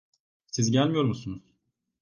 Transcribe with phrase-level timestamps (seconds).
[0.47, 1.43] Siz gelmiyor musunuz?